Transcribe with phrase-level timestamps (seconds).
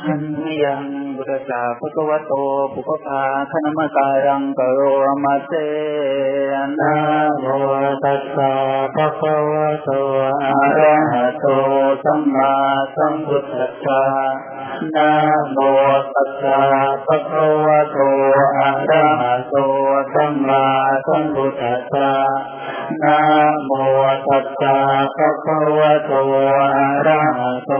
[0.00, 0.22] อัน
[0.64, 0.84] ยัง
[1.16, 2.32] บุตสาภะคะวะโต
[2.72, 4.80] ปุพพาคณมการังกโร
[5.24, 5.52] มาเต
[6.80, 6.94] นะ
[7.40, 7.44] โม
[8.04, 8.52] ตัสสะ
[8.94, 9.88] ภะคะวะโต
[10.44, 11.46] อะระหะโต
[12.04, 12.52] สัมมา
[12.94, 14.02] สัมพุทธัสสะ
[14.94, 15.10] นะ
[15.52, 15.58] โม
[16.14, 16.58] ตัสสะ
[17.06, 17.98] ภะคะวะโต
[18.58, 19.54] อะระหะโต
[20.14, 20.64] สัมมา
[21.06, 22.10] สัมพุทธัสสะ
[23.02, 23.18] นะ
[23.64, 23.70] โม
[24.26, 24.76] ตัสสะ
[25.16, 26.12] ภะคะวะโต
[26.76, 27.72] อะระหะโต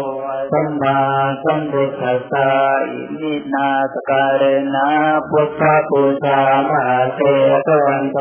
[0.54, 0.98] สัมมา
[1.44, 2.48] สัมพุทธัสสะ
[2.90, 4.42] อิมินาสักกาเร
[4.74, 4.88] นะ
[5.28, 7.20] พุทธะปูชา มะหาเต
[7.66, 8.18] ชะวันโต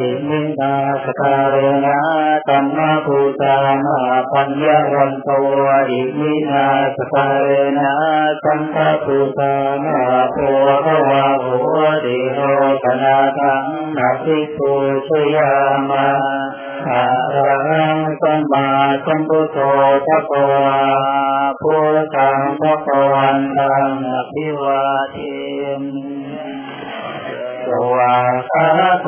[0.00, 1.98] อิมินาสักกาเรนะ
[2.46, 3.98] ธัมมะปูชา มะหา
[4.32, 5.28] ปัญญะวันโต
[5.90, 6.66] อิมินา
[6.96, 7.94] สักกาเรนะ
[8.44, 10.00] สังฆะปูชา มะหา
[10.32, 11.46] โภคาวะโห
[12.04, 12.38] ติโล
[12.84, 13.64] กะนาถัง
[13.96, 14.70] นาทิปู
[15.08, 15.52] ชยา
[15.90, 16.06] มา
[16.88, 17.04] อะ
[17.34, 18.66] ระหังสัมมา
[19.04, 19.58] สัมพุทโธ
[20.06, 20.78] ภะคะวา
[21.60, 24.82] พุทธังภะคะวันตังอภิวา
[25.12, 25.16] เท
[25.80, 26.02] มิ
[27.66, 28.16] สวา
[28.52, 28.68] กา
[29.02, 29.06] โต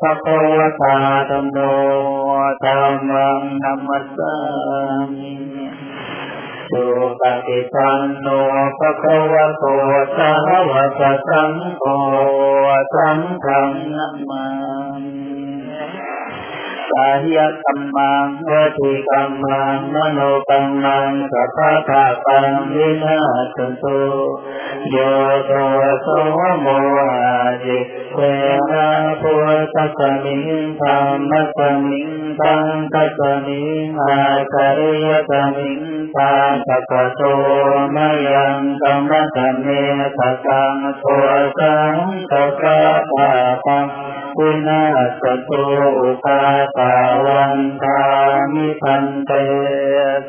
[0.00, 0.96] ภะคะวตา
[1.28, 1.56] ธัมโม
[2.64, 4.34] ธัมมังนัมมัสสา
[5.12, 5.34] มิ
[6.70, 6.84] สุ
[7.20, 8.26] ปฏิปันโน
[8.78, 9.64] ภะคะวะโต
[10.16, 10.30] สา
[10.70, 11.84] วกสังโฆ
[12.94, 14.44] สังฆังนัมมา
[15.02, 15.23] มิ
[16.94, 23.18] สายกัมมังวติกัมมังมโนกัมมังสัพพะทาปังวินา
[23.56, 24.00] ศตุ
[24.90, 24.96] โย
[25.46, 25.52] โต
[26.02, 26.06] โส
[26.60, 26.66] โม
[26.98, 27.78] อาจิ
[28.14, 28.18] เว
[28.70, 28.88] นะ
[29.20, 30.44] พุทธสมิง
[30.80, 30.98] ธรร
[31.30, 33.04] มสมิงตังกั
[33.46, 34.18] มิงอา
[34.52, 35.80] คาริยสมิง
[36.16, 36.32] ตา
[36.66, 37.20] สัพโต
[37.94, 37.96] ม
[38.32, 39.66] ยังกัมมะสเม
[40.16, 41.02] ตตังโท
[41.58, 41.96] สัง
[42.30, 43.30] ตะกะปะ
[43.66, 43.88] ปัง
[44.38, 44.84] วินา
[45.20, 45.62] ศตุ
[46.00, 46.40] อุปา
[46.76, 46.92] ตา
[47.24, 48.00] วันทา
[48.52, 49.30] มิพันเต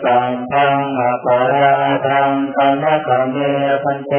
[0.04, 1.74] สัมพังอปารา
[2.06, 3.38] ทังกัมมะสเม
[3.84, 4.14] พันเต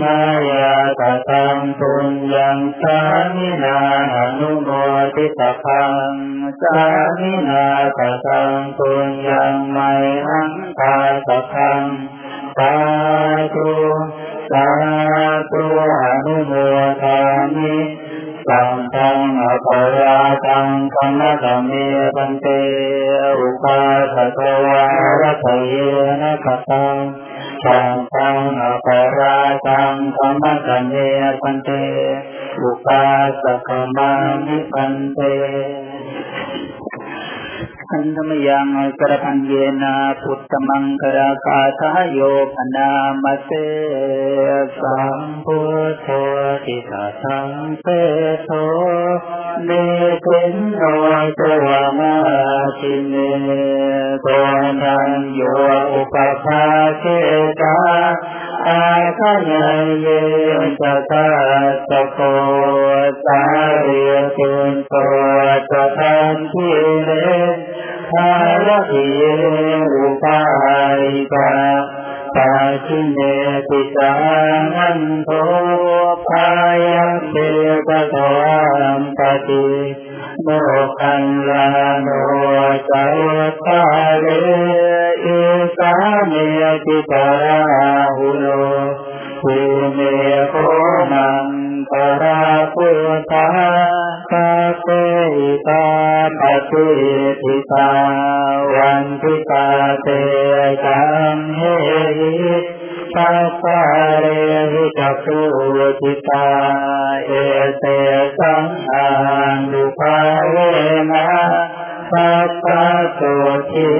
[0.00, 0.16] มา
[0.50, 2.98] ยาตตังปุญญังสา
[3.36, 3.78] มินา
[4.14, 4.68] อนุโม
[5.14, 5.94] ทิตพัง
[6.60, 6.78] สา
[7.20, 7.66] มินา
[7.98, 9.78] ตตังปุญญังไม
[10.26, 10.94] หังตา
[11.26, 11.82] ตพัง
[12.56, 12.74] สา
[13.54, 13.70] ธุ
[14.50, 14.66] สา
[15.50, 15.62] ธุ
[16.02, 16.52] อนุโม
[17.02, 17.18] ทา
[17.56, 17.76] มิ
[18.52, 21.72] สัมพังอปาราทังกัมมะสเม
[22.16, 22.46] พันเต
[23.40, 23.78] อุปา
[24.14, 24.84] สะวา
[25.20, 25.74] รัตเย
[26.22, 26.96] นะขตัง
[27.64, 29.36] สังฆังอปารา
[29.66, 30.94] ทังธรรมะสันเน
[31.40, 31.68] พันเต
[32.62, 33.04] อุปา
[33.42, 35.18] สกมังนิปันเต
[37.94, 38.68] อันธมยัง
[39.00, 42.20] กระพันเยนาพุทธมังคราคาทาโย
[42.54, 42.90] พนา
[43.22, 43.50] มเส
[44.80, 45.58] สัมพุ
[45.90, 46.06] ทโธ
[46.64, 47.86] ติสาสังเส
[48.44, 48.50] โท
[49.64, 49.70] เน
[50.26, 50.82] กุนโน
[51.38, 52.14] ตัวมา
[52.78, 53.14] ชิเน
[54.22, 54.26] โก
[54.82, 55.40] นันโย
[55.92, 56.64] อุปภา
[57.00, 57.04] เก
[57.60, 57.78] ตา
[58.68, 58.82] อา
[59.18, 59.50] คาย
[60.00, 60.06] เย
[60.80, 61.28] จตา
[61.88, 62.20] สโก
[63.26, 63.42] สา
[63.82, 64.94] เรียตุนโต
[65.70, 66.68] จตันทิ
[67.04, 67.10] เน
[68.12, 68.32] ภา
[68.66, 69.22] รติเย
[69.94, 70.40] อุปา
[71.00, 71.52] ริกา
[72.34, 72.52] ปา
[72.86, 73.18] ชิเน
[73.68, 74.12] ติสา
[74.74, 75.30] นันโท
[76.26, 76.48] พา
[76.86, 77.34] ยัเต
[77.88, 78.16] กะต
[78.80, 79.66] อัมปติ
[80.42, 80.48] โม
[80.98, 81.66] คันลา
[82.02, 82.08] โน
[82.90, 83.04] จั
[83.50, 83.82] ตตา
[84.20, 84.26] เล
[85.24, 85.40] อิ
[85.76, 85.94] สา
[86.26, 86.32] เม
[86.86, 87.28] ติตา
[88.16, 88.44] หุโน
[89.40, 89.54] ภู
[89.94, 89.98] เม
[90.48, 90.54] โค
[91.12, 91.46] นัง
[91.90, 92.40] ปรา
[92.74, 93.48] พุทธา
[94.30, 94.50] คา
[94.82, 94.88] เต
[95.66, 95.84] ตา
[96.40, 96.90] ปฏิ
[97.52, 97.90] ทิตา
[98.74, 99.66] วันทิตา
[100.02, 100.08] เต
[100.84, 101.00] จั
[101.34, 101.60] งเฮ
[102.18, 102.54] หิ
[103.14, 103.80] ปัสสะ
[104.20, 104.26] เร
[104.72, 105.40] หิจักขุ
[106.00, 106.48] ทิตา
[107.26, 107.32] เอ
[107.78, 107.84] เต
[108.38, 109.08] สังอา
[109.70, 110.16] นุภา
[110.48, 110.54] เว
[111.10, 111.28] นะ
[112.10, 113.20] สัพพะโส
[113.70, 113.90] ทิ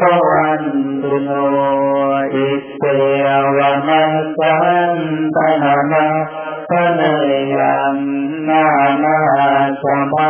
[0.00, 0.62] ภวัน
[1.02, 1.30] ตุโน
[2.34, 2.84] อิเต
[3.56, 4.56] วะมัสสั
[4.96, 4.98] น
[5.36, 6.06] ตนะนะ
[6.68, 7.00] พน
[7.58, 7.96] ยัง
[8.48, 8.64] นา
[9.04, 9.18] นา
[9.82, 10.29] สมา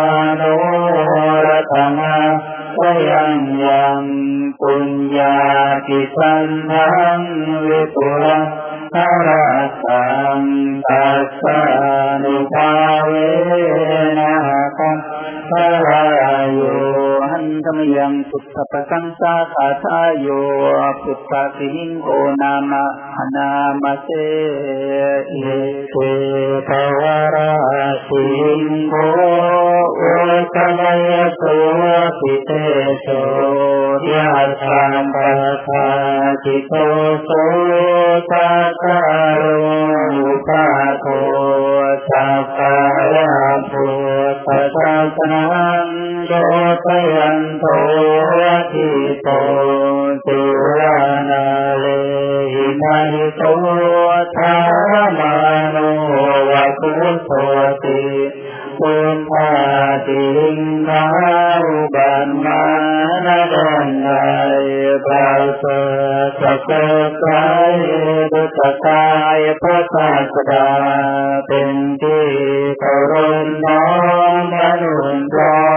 [3.11, 4.03] ยังยัง
[4.59, 5.37] ปุญญา
[5.87, 6.87] ติสันทั
[7.19, 7.21] ง
[7.67, 8.39] วิปุระ
[8.93, 8.95] ห
[9.27, 9.45] รา
[9.83, 10.05] สั
[10.39, 10.41] ง
[10.87, 11.61] ตัสสะ
[12.23, 12.71] นุภา
[13.05, 13.11] เว
[14.19, 14.35] นะ
[14.77, 14.97] กัม
[15.49, 15.51] ภ
[15.85, 16.03] วา
[16.41, 16.78] ยโยหันธรร
[17.76, 20.28] มยังพุทธปสังสาคาทายโย
[21.02, 22.08] พุทธสิหิงโก
[22.40, 22.84] นามะ
[23.34, 23.50] นา
[23.82, 24.08] มะเส
[25.28, 25.34] เอ
[25.90, 25.94] เต
[26.68, 26.70] ภ
[27.00, 27.02] ว
[27.34, 27.52] รา
[28.06, 28.94] สิหิงโก
[29.98, 30.02] โอ
[30.54, 31.42] ตมยโส
[32.20, 32.50] ปิเต
[33.00, 33.06] โส
[34.10, 34.30] ยะ
[34.62, 35.86] ธามปัสสะ
[36.44, 36.74] จิโต
[37.24, 37.30] โส
[38.30, 38.48] ตา
[38.80, 38.98] คา
[39.36, 39.42] โร
[40.14, 40.64] อุปา
[41.00, 41.06] โท
[42.08, 42.76] สัพพะ
[43.14, 43.32] ยา
[43.70, 43.84] พุ
[44.32, 47.64] ทธศาสนาโยตยันโต
[48.72, 48.88] ทิ
[49.22, 49.28] โต
[50.24, 50.38] สุ
[50.78, 51.00] รา
[51.30, 51.44] นา
[51.78, 51.84] เล
[52.52, 53.42] หินาหิโต
[54.36, 54.54] ธา
[54.90, 55.34] รมา
[55.74, 55.88] นุ
[56.50, 56.90] วะคุ
[57.24, 57.30] โส
[57.82, 58.00] ติ
[58.78, 59.52] ปุญญา
[60.06, 61.04] ติลิงกา
[61.64, 62.62] อุบันมา
[63.26, 64.08] นาดันไน
[65.04, 65.32] ปรา
[65.62, 65.64] ส
[66.40, 66.70] สะก
[67.22, 67.74] กาย
[68.32, 69.06] ดุตกา
[69.38, 70.68] ยพระศาสดา
[71.46, 71.70] เป็น
[72.02, 72.26] ที่
[72.78, 73.12] เคาร
[73.44, 73.84] พน้อ
[74.32, 75.69] มมนุษย์ร้อ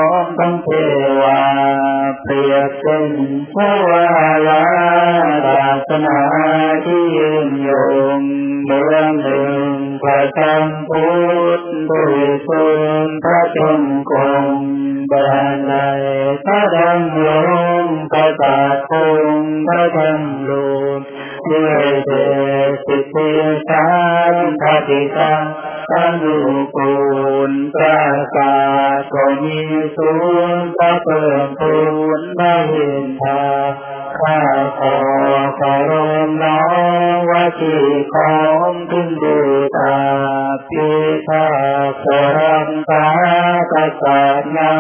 [2.64, 3.06] เปรียบเป็น
[3.54, 4.06] พระวา
[4.48, 4.64] ลา
[5.46, 6.20] ศาสนา
[6.86, 7.70] ที่ยืนย
[8.20, 8.22] ง
[8.66, 11.08] เมืองหนึ่งพระธรรมพุ
[11.58, 12.16] ทธด้วย
[12.48, 12.64] สุ
[13.06, 13.82] นพระจง
[14.12, 14.14] ค
[14.44, 14.46] ง
[15.12, 15.74] บานใน
[16.46, 17.30] พระดำล
[17.84, 18.92] งพระตาค
[19.26, 19.28] ง
[19.68, 20.68] พระดำลุ
[21.50, 22.12] ด้วยเด
[22.68, 23.32] ชสิทธิ
[23.70, 23.88] สา
[24.34, 25.44] รพระติตัง
[25.94, 26.40] ตังรู
[26.76, 26.92] ปู
[27.50, 28.02] นพระ
[28.36, 28.58] กา
[29.14, 29.60] ก็มี
[29.96, 30.12] สู
[30.56, 31.76] นพระเพิ่มพู
[32.20, 33.44] นพระเห็นทา
[34.20, 34.40] ข้า
[34.80, 34.96] ขอ
[35.60, 35.92] ขอร
[36.28, 36.62] มน้อ
[37.16, 38.36] งว่าที่ขอ
[38.70, 39.38] งถึงดู
[39.78, 39.98] ตา
[40.70, 40.88] พิ
[41.28, 41.46] ทา
[42.04, 42.06] ส
[42.36, 43.08] รัมตา
[43.72, 44.74] ตริย์นา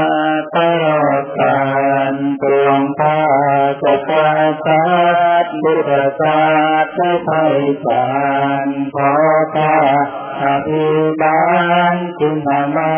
[0.55, 1.61] ตลอดกา
[2.13, 3.19] รปวงพา
[3.81, 4.29] จะกา
[4.65, 4.83] สั
[5.43, 6.41] ตบุตรศา
[6.75, 8.05] สตร์ไทยสา
[8.65, 9.11] รขอ
[9.53, 9.75] พา
[10.42, 10.86] อภิ
[11.20, 11.40] บา
[11.92, 12.92] ลจินมา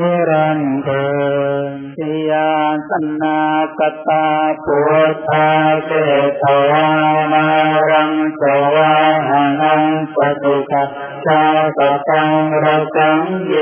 [0.00, 2.52] นิรันดร์สิยา
[2.88, 2.90] ส
[3.22, 3.40] นา
[3.78, 4.26] กตา
[4.64, 4.76] ปุ
[5.14, 5.48] ถทา
[5.86, 5.92] เก
[6.42, 6.88] ตวา
[7.32, 7.46] นา
[7.90, 8.42] รังส
[8.74, 8.92] วา
[9.28, 9.82] หานัง
[10.16, 10.84] ปตุกะ
[11.25, 11.43] ชา
[11.77, 11.79] ต
[12.09, 12.31] ตัง
[12.63, 13.53] รัตังเย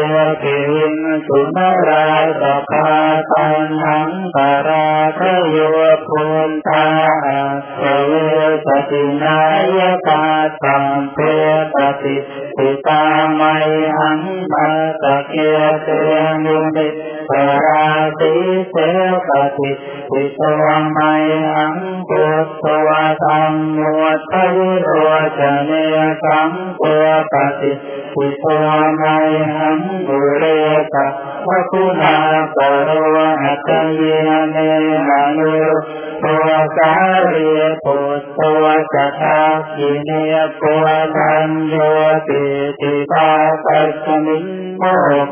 [0.42, 0.96] ติวิน
[1.28, 1.58] สุน
[1.88, 2.08] รา
[2.42, 2.90] สภา
[3.32, 4.88] ตันหังปารา
[5.20, 5.22] ท
[5.52, 5.58] โย
[6.08, 6.86] พุนตา
[7.78, 8.12] เว
[8.66, 9.40] สตินา
[9.78, 10.26] ยกา
[10.62, 11.18] สัมเพ
[11.76, 12.16] ตติ
[12.56, 13.04] สิตา
[13.34, 13.42] ไม
[13.98, 14.20] หัง
[14.52, 14.68] มา
[15.02, 15.88] ตะเกียเต
[16.46, 16.88] ยุติ
[17.30, 17.90] ปรา
[18.20, 18.34] ติ
[18.70, 18.76] เส
[19.28, 19.72] ปติ
[20.12, 21.00] สิตวงไม
[21.48, 21.74] หัง
[22.10, 22.24] ปุ
[22.64, 23.92] ตวะธรรมมุ
[24.32, 24.90] ตยุโร
[25.38, 25.72] จเน
[26.24, 26.50] สัง
[26.80, 26.94] ปุ
[27.32, 27.72] ปติ
[28.14, 29.04] สิตวงไม
[29.54, 30.44] หังบุเร
[30.94, 31.08] ตะ
[31.48, 32.16] วะคุณา
[32.56, 32.90] ปโร
[33.44, 34.02] หั ตเย
[34.52, 34.58] เน
[35.08, 35.56] มานุ
[36.24, 36.92] ตัวสา
[37.28, 37.50] เรี
[37.84, 39.42] ปุตตัวสัทธา
[39.76, 40.10] กิเน
[40.60, 40.74] ปุ
[41.16, 41.76] ธันโย
[42.28, 42.44] ติ
[42.80, 43.32] ติตา
[43.66, 44.46] ปัสมิง
[44.78, 44.84] โม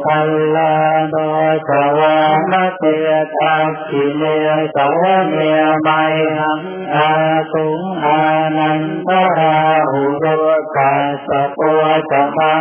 [0.05, 0.73] คัลลา
[1.09, 1.15] โน
[1.67, 2.17] สวา
[2.51, 2.83] มเต
[3.37, 4.23] ตักกิเน
[4.75, 5.03] สว
[5.33, 5.39] เน
[5.81, 5.87] ไม
[6.39, 6.61] หัง
[6.95, 7.11] อา
[7.51, 8.21] สุงอา
[8.57, 9.57] นันตรา
[9.91, 10.25] หุโร
[10.75, 10.93] กา
[11.27, 12.53] สปัวจมา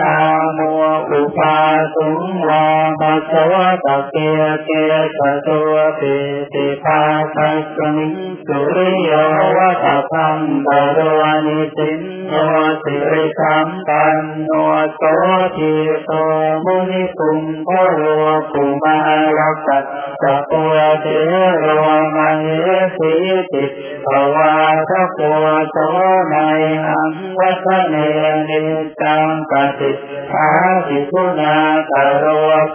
[0.00, 0.18] นา
[0.56, 1.56] มัวอุปา
[1.94, 2.66] สุงวา
[3.00, 6.14] มัสวะตะเกียเกียสตัวปิ
[6.52, 7.02] ติภา
[7.34, 8.14] คัสมิง
[8.46, 9.12] สุริโย
[9.56, 12.34] วัตพังบรวานิสินโน
[12.82, 14.50] สิริสัมปันโน
[14.96, 15.02] โส
[15.56, 15.74] ทิ
[16.04, 16.10] โต
[16.64, 18.02] มุนิคุมพโร
[18.52, 18.98] กุมา
[19.38, 19.78] รักตั
[20.22, 21.06] สปัวเท
[21.58, 21.66] โร
[22.16, 22.48] มาเย
[22.98, 23.14] สิ
[23.52, 23.64] ติ
[24.06, 24.52] ภวา
[24.88, 25.76] ทะปัวโส
[26.30, 26.34] ใน
[26.86, 27.94] หังวัฒเน
[28.48, 28.62] นิ
[29.00, 29.90] จังปฏิ
[30.34, 30.50] อา
[30.86, 31.56] ทิคุณา
[31.90, 32.26] กโร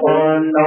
[0.01, 0.57] ปุณโน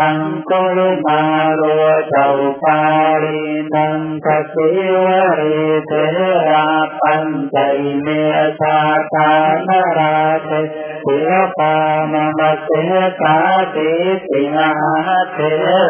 [0.00, 0.18] อัง
[0.48, 1.24] กุลิมา
[1.54, 1.62] โร
[2.08, 2.30] เจ้า
[2.62, 2.80] ปา
[3.22, 3.42] ริ
[3.74, 4.70] นังกสิ
[5.04, 5.06] ว
[5.38, 5.92] ริเท
[6.48, 6.70] รา
[7.00, 7.56] ปัญจ
[8.02, 8.06] เม
[8.60, 8.78] ชา
[9.14, 9.32] ตา
[9.68, 10.50] นาราเท
[11.08, 11.76] ศิลปา
[12.12, 12.70] มมัสเส
[13.20, 13.36] กา
[13.74, 13.90] ติ
[14.30, 14.72] สิงหา
[15.32, 15.38] เท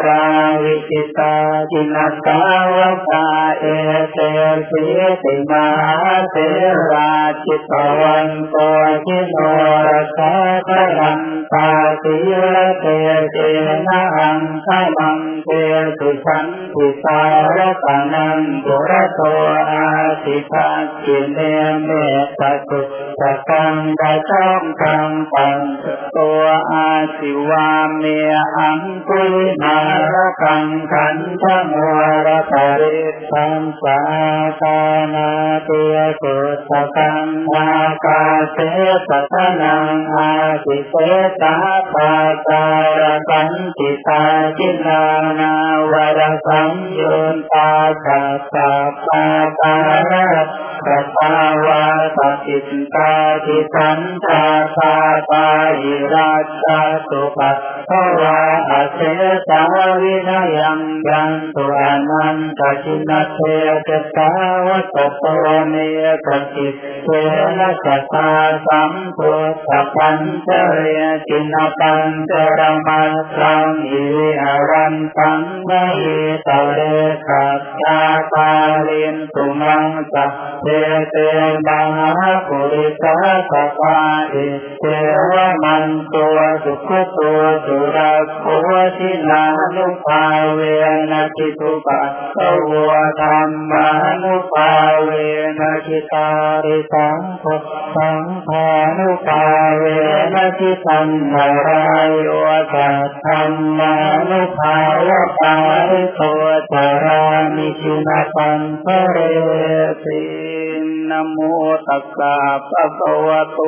[0.05, 0.23] รา
[0.63, 1.35] วิจิตา
[1.71, 2.39] จินัสา
[2.75, 2.77] ว
[3.09, 3.27] กา
[3.59, 3.65] เอ
[4.11, 4.17] เต
[4.69, 4.83] สิ
[5.23, 5.67] ติมา
[6.31, 6.35] เท
[6.91, 7.11] รา
[7.45, 7.71] จิต
[8.01, 8.55] วันโต
[9.05, 9.37] จิโน
[9.87, 10.31] รสา
[10.67, 10.69] พ
[10.99, 11.21] รัง
[11.53, 11.69] ตา
[12.01, 12.85] สิลเต
[13.31, 13.37] เจ
[13.87, 15.49] นังขมังเต
[15.97, 17.21] สุสันติสา
[17.55, 19.21] รตานังปุระโต
[19.71, 19.87] อา
[20.23, 20.67] ติภา
[21.01, 21.39] คิเน
[21.83, 21.89] เม
[22.39, 22.81] ตตุ
[23.19, 25.59] สกังไดช่องกังปัง
[26.17, 28.03] ตัวอาสิวาเม
[28.57, 29.77] อังคุยมา
[30.13, 32.99] ระกังขันธมัวระตาริ
[33.31, 33.99] สัมสา
[34.61, 34.79] ตา
[35.13, 35.29] นา
[35.65, 36.35] เตียสุ
[36.69, 37.69] ตกังอา
[38.05, 38.57] กาเส
[39.07, 40.31] สตนังอา
[40.63, 40.93] สิเส
[41.41, 41.55] ตา
[41.93, 42.11] ปา
[42.47, 42.63] ตา
[42.99, 44.23] ระกันติตา
[44.57, 45.03] จินา
[45.39, 45.53] นา
[45.91, 47.71] วรสังยุนตา
[48.03, 48.71] สัพพะ
[49.07, 49.25] ปา
[49.59, 49.75] ตา
[50.11, 51.84] ระ สัพพาวา
[52.16, 52.58] สติ
[52.94, 54.46] ตาทิสันตา
[54.78, 54.94] ตา
[55.30, 55.46] ปา
[55.82, 56.32] ยิรา
[56.62, 57.56] ชาสุปัส
[57.91, 58.37] สวะ
[58.71, 58.99] อาเส
[59.47, 59.61] สา
[60.01, 63.37] วินายังยังตุอานันตจินเท
[63.87, 64.31] จตา
[64.65, 65.23] วะตโต
[65.69, 65.75] เน
[66.25, 66.67] กติ
[67.03, 67.07] เท
[67.59, 68.29] นะสัตตา
[68.65, 70.79] สัมพุทธปัญจเร
[71.27, 74.05] จินปัญจรมัสสังอิ
[74.43, 75.71] อารันตังไม
[76.47, 76.79] ตะเร
[77.27, 77.99] กัปชา
[78.33, 78.51] ตา
[78.87, 80.65] ลินสุมังสัพเท
[81.09, 81.15] เต
[81.67, 81.91] บัง
[82.47, 83.15] ปุริสา
[83.49, 83.97] สปา
[84.31, 84.45] อิ
[84.79, 84.83] เท
[85.31, 88.45] วมันตัวสุขตัวสุรักโค
[88.97, 89.43] ชินา
[89.75, 90.59] นุภาเว
[91.11, 92.37] นะจิตุปัสส
[92.87, 93.87] วะธรรมา
[94.21, 94.71] นุภา
[95.03, 95.09] เว
[95.59, 96.29] นะจิตา
[96.65, 97.45] ริสังโฆ
[97.95, 99.43] สังฆานุภา
[99.77, 99.83] เว
[100.33, 102.27] นะจิตังนารายโย
[102.73, 103.93] สัทธัมมา
[104.29, 105.55] นุภาวะปา
[105.89, 106.21] ริโต
[106.71, 107.23] จารา
[107.55, 109.17] มิจุนาปันเเร
[110.03, 110.21] ติ
[111.09, 111.37] นโม
[111.87, 112.37] ตัสสะ
[112.69, 113.59] ภะคะวะโต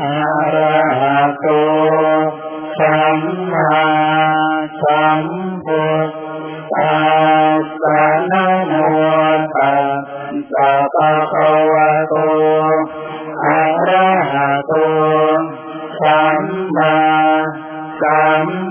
[0.00, 0.16] อะ
[0.54, 1.46] ระหะโต
[2.78, 3.18] สัม
[3.52, 3.84] มา
[4.82, 5.20] สัม
[5.64, 6.10] พุท
[6.74, 6.98] ธั
[7.60, 8.72] สสะนะโม
[9.56, 9.74] ตั
[10.32, 12.14] สสะภะคะวะโต
[13.44, 14.72] อะระหะโต
[16.00, 16.42] สัม
[16.76, 16.96] มา
[18.02, 18.67] สัม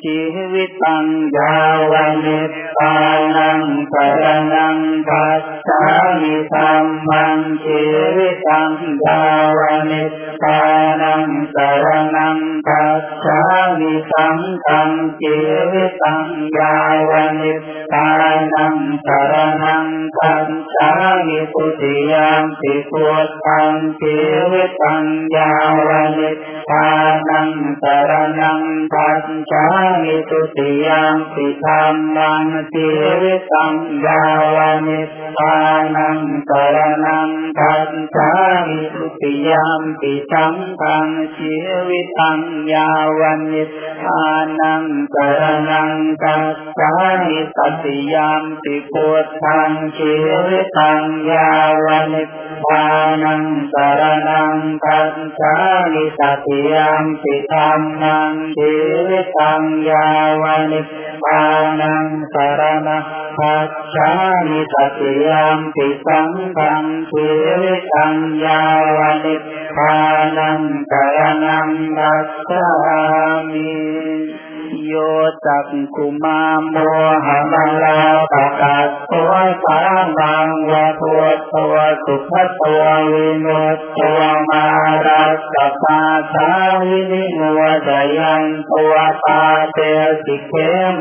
[0.00, 0.20] ชี
[0.52, 1.06] วิตัง
[1.36, 1.56] ยา
[1.90, 1.92] ว
[2.24, 2.40] นิ
[2.78, 2.94] ตา
[3.36, 5.82] นังสรนังปัจจา
[6.20, 6.70] มิธรร
[7.08, 7.80] มังชี
[8.16, 8.72] วิตัง
[9.04, 9.22] ยา
[9.58, 10.04] วนิ
[10.42, 10.60] ตา
[11.02, 13.40] นังสรนังปัจจา
[13.78, 15.36] มิสังฆังชี
[15.72, 16.26] วิตัง
[16.58, 16.76] ยา
[17.10, 17.12] ว
[21.11, 24.15] ฉามิตุติยามปิพุทธังชี
[24.51, 25.51] วิตังยา
[25.87, 26.31] วนิ
[26.69, 26.87] ตา
[27.29, 27.49] นัง
[27.81, 28.61] สรนัง
[28.93, 29.65] คัจฉา
[30.01, 32.87] มิตุติยามปิธรรมังชี
[33.21, 34.23] วิตังยา
[34.55, 35.01] วนิ
[35.39, 35.55] ตา
[35.95, 38.31] นังสรนังคัจฉา
[38.67, 41.53] มิตุติยามปิสังฆังชี
[41.87, 42.39] วิตัง
[42.73, 43.21] ยาว
[43.51, 43.63] นิ
[44.03, 44.23] ทา
[44.59, 44.83] นัง
[45.13, 46.91] สรนังคัจฉา
[47.25, 50.13] มิตติยามปิพุทธังชี
[50.47, 52.22] วิตัง යාවනි
[52.62, 60.80] පානං සරණං කංචාමි සතියං සිතාම්නං දේවතං යාවනි
[61.24, 61.80] පානං
[62.28, 62.88] සරණං
[63.34, 69.34] කංචාමි සතියං සිතාම්නං දේවතං යාවනි
[69.72, 73.68] පානං කරණං දස්සාමි
[74.72, 74.94] ามิตติย
[75.46, 76.76] จักกุมาโม
[77.24, 78.00] หะมัลา
[78.32, 79.32] ปะกัสตัว
[79.64, 79.80] สา
[80.16, 81.22] มังวะตัว
[81.54, 84.66] ตัวสุขตัววิมุตตัวมา
[85.06, 86.02] รัสสะปา
[86.32, 86.48] สา
[86.82, 87.40] วินิโม
[87.88, 89.78] ดยันตัวปาเต
[90.24, 90.52] สิเข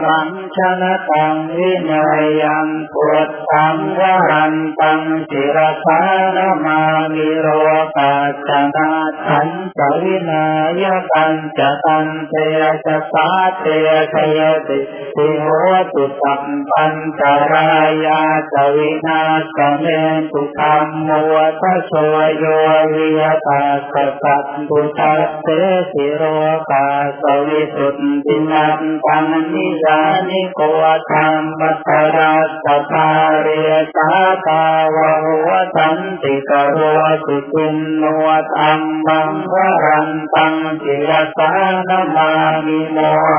[0.03, 5.01] มังชนะตังวินัยยังพุทธังวรันตัง
[5.31, 6.01] จิรสา
[6.35, 6.81] นมา
[7.13, 7.47] มิโร
[7.97, 8.91] กัจจนา
[9.25, 10.45] ทันจวินา
[10.81, 12.33] ยตันจะตันเต
[12.85, 13.29] จะสา
[13.61, 13.67] เต
[14.13, 14.79] ชยติ
[15.15, 15.45] ติโห
[15.93, 17.69] ตุสัมปันจารา
[18.05, 18.21] ยา
[18.53, 19.21] จวินา
[19.55, 19.85] สเม
[20.31, 21.09] ตุธรรมโม
[21.61, 21.93] ทัส
[22.37, 22.43] โย
[22.93, 25.47] วิยตาสสัตตุทัสเต
[25.91, 26.23] สิโร
[26.69, 26.87] กา
[27.21, 29.99] สวิสุทธินันตังนิยา
[30.29, 30.61] นิโก
[31.11, 31.27] ธรร
[31.59, 33.09] มัตรัสตา
[33.41, 33.47] เร
[33.95, 34.09] สา
[34.47, 34.63] ตา
[34.95, 36.79] วะหัวสันติกโร
[37.25, 38.03] สุจุนโน
[38.55, 39.53] ตัมมังว
[39.85, 41.51] รันตังจิรสา
[41.87, 42.31] นมา
[42.65, 42.97] มิโม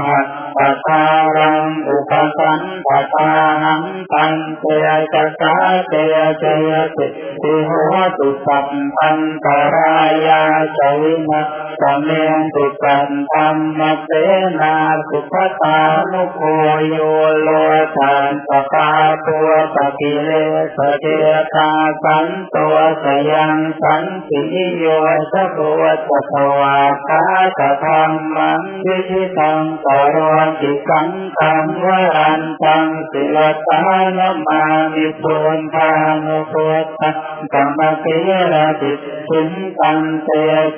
[0.09, 0.27] หต
[0.57, 1.03] ปะทา
[1.37, 3.31] รังอุปสันปะทา
[3.63, 5.55] หังตังเตยจะสา
[5.89, 7.07] เตยเจยติ
[7.43, 7.71] ติโห
[8.19, 8.67] ตุสัพ
[8.97, 10.43] พันตรายา
[10.77, 11.43] จวินะ
[11.81, 14.11] สเมนตุสันธรรมเส
[14.61, 14.75] นา
[15.09, 15.79] สุภตา
[16.11, 16.41] นุโค
[16.89, 16.97] โย
[17.41, 17.49] โล
[17.97, 18.91] ทานสปา
[19.27, 20.31] ตัวปกิเล
[20.77, 21.07] สเจ
[21.55, 21.71] ตา
[22.03, 24.43] สันตัวสยังสันติ
[24.79, 24.85] โย
[25.33, 25.59] สะโก
[26.09, 27.23] ตสวาคา
[27.59, 28.03] ตธรร
[28.37, 33.83] มังวิชิตังโตรวจิสังตังวรันตังสิลตา
[34.19, 34.63] นมา
[34.95, 37.17] มิปุนทางโพุทธัง
[37.53, 38.07] กัมมะเก
[38.53, 38.93] ระติ
[39.29, 40.29] สุนตังเต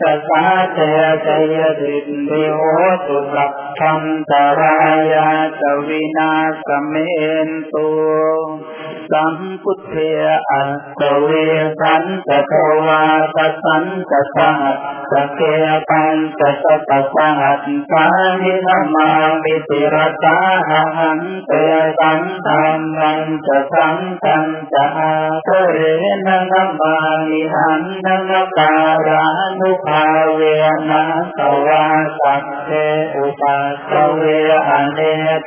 [0.01, 0.79] จะสาเต
[1.25, 1.97] จยติ
[2.29, 2.61] ติโห
[3.07, 4.77] ตุสัพ พันตรา
[5.13, 6.33] ยาจวินา
[6.67, 6.95] สเม
[7.47, 7.89] นตุ
[9.11, 9.95] สัมพุทเท
[10.51, 10.63] อั
[11.01, 11.31] ตเว
[11.81, 12.41] สันตะ
[12.87, 13.05] วา
[13.37, 14.59] ตสันตะสัง
[15.11, 15.41] สเก
[15.89, 18.05] ปันตะสตะสังสา
[18.43, 19.09] นินามา
[19.43, 20.39] มิติรตา
[20.69, 21.53] หังเต
[22.01, 25.15] สังธรรมันจะสังตังจะอา
[25.45, 25.79] เทเร
[26.27, 26.95] นนามา
[27.29, 28.73] มิหันนังกา
[29.07, 29.27] รา
[29.59, 30.05] นุภา
[30.35, 30.41] เว
[30.89, 31.03] นา
[31.37, 31.85] สวา
[32.23, 32.69] สัพเพ
[33.15, 34.23] อุปัสเว
[34.69, 35.01] อเน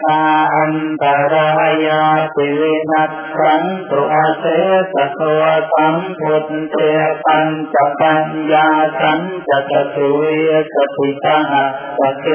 [0.03, 0.21] ตา
[0.55, 1.49] อันตรา
[1.87, 2.03] ยา
[2.35, 4.43] ติวินัสสันตุอาเส
[4.93, 5.43] สตัว
[5.73, 6.75] สัมพุทเท
[7.25, 8.67] ปัญจปัญญา
[8.99, 10.23] สันจะตตุเว
[10.73, 11.39] สติตา
[11.99, 12.25] สเก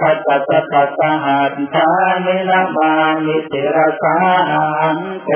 [0.00, 0.38] ขัตตะ
[0.72, 1.88] ตัสหัตถา
[2.24, 2.92] นินามา
[3.24, 4.14] มิติรสา
[4.50, 5.30] หังเต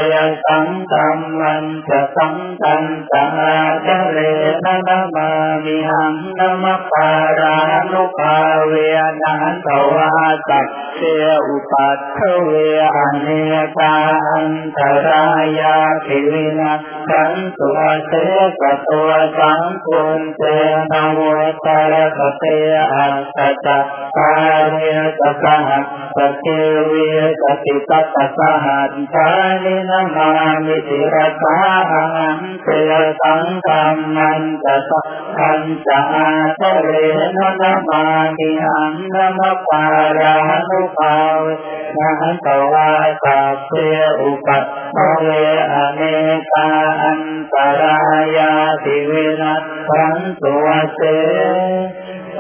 [0.46, 3.26] สังตัมมันจะสังตันตา
[3.82, 4.18] เจเล
[4.64, 5.28] นะนามา
[5.64, 7.56] มิหังนมปารา
[7.90, 8.36] นุภา
[8.66, 8.72] เว
[9.22, 10.10] นันตวา
[10.48, 11.00] สัพเท
[11.46, 12.50] อุปัตถเว
[12.94, 13.28] อเน
[13.78, 13.94] กา
[14.30, 15.24] อันตรา
[15.60, 18.12] ยาภิวินัสสันตัวเส
[18.60, 20.42] กตัวสังคุณเต
[20.90, 21.20] นว
[21.64, 22.44] ตระกเต
[22.94, 23.16] อัส
[23.64, 23.78] สะ
[24.16, 24.32] กา
[24.70, 24.76] เร
[25.20, 25.84] สสหัส
[26.16, 26.46] สเก
[26.88, 26.94] เว
[27.40, 29.28] สติตัสสหัสสา
[29.64, 30.30] นินามา
[30.66, 31.56] มิติรสา
[31.90, 32.04] หั
[32.36, 32.68] งเต
[33.20, 37.18] สังกัมมันจะสัพพันจะอาเทเรน
[37.60, 38.04] นามา
[38.36, 39.85] มิหังนมปา
[40.17, 40.35] รา
[40.69, 41.45] นุภาเว
[41.97, 42.11] นะ
[42.45, 42.91] ตวา
[43.23, 43.71] สัพเพ
[44.21, 44.65] อุปัต
[45.21, 45.27] เว
[45.71, 46.01] อเน
[46.51, 46.69] กา
[47.03, 47.23] อัน
[47.53, 48.00] ตรา
[48.38, 51.00] ยาติวินัสสันตัวเส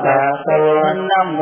[0.04, 0.46] สัพ
[1.08, 1.38] นโม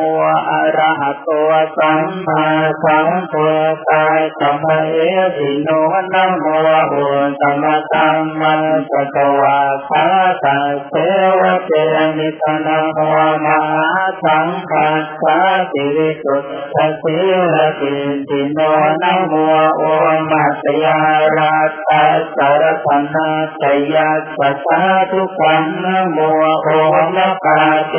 [0.50, 1.28] อะระหะโต
[1.76, 2.44] สัมมา
[2.82, 4.99] สัมพุทธัสสะมะเอ
[5.38, 5.68] ติโน
[6.12, 6.46] นะโม
[6.92, 8.54] อุตตมะสัมมา
[8.90, 9.58] สัตวะ
[9.88, 10.06] คา
[10.44, 10.92] ตาเส
[11.40, 11.73] วะเจ
[12.18, 12.99] นิตนะโม
[13.44, 13.88] มหา
[14.25, 15.38] สังฆัสสะ
[15.73, 16.44] ติวิสุท
[16.75, 17.16] ธะสี
[17.54, 18.58] ระกินติโน
[19.02, 19.32] นะโม
[19.76, 19.82] โอ
[20.30, 20.99] มัตยา
[21.37, 21.56] รา
[21.88, 23.28] ตัสสะรตนา
[23.61, 23.62] ต
[23.94, 26.18] ยัสสะสาธุกังนะโม
[26.62, 26.68] โอ
[27.14, 27.94] มะกาเต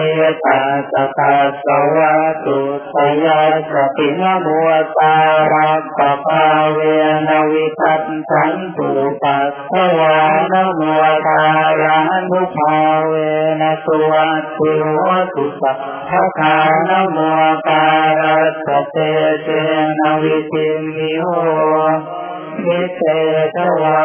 [0.46, 0.62] ตา
[0.92, 1.34] สตา
[1.66, 2.14] สวะ
[2.46, 2.58] ตุ
[2.94, 4.48] สยาสตินโม
[4.98, 5.16] ตา
[5.54, 6.80] รักปปาเว
[7.28, 8.90] นวิทัตสันตุ
[9.22, 10.18] ปัสสวา
[10.52, 10.82] นโม
[11.28, 11.44] ตา
[11.82, 12.00] รา
[12.30, 12.76] นุภา
[13.06, 13.14] เว
[13.60, 14.88] นสุวัตติโห
[15.34, 15.78] ตุสัพ
[16.10, 16.58] พะคา
[16.90, 17.18] นโม
[17.68, 17.86] กา
[18.20, 18.98] รัสเต
[19.44, 19.50] เจ
[19.98, 21.30] นวิติมิโห
[22.68, 23.02] นิเต
[23.56, 24.02] ตวา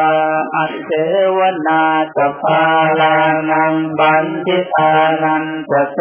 [0.54, 0.90] อัตเส
[1.36, 1.82] วนา
[2.16, 2.64] สภา
[3.00, 3.16] ลา
[3.50, 5.98] นังบันทิตานันจะเส